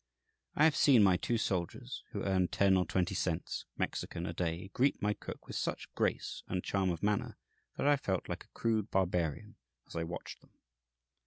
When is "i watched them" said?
9.95-10.53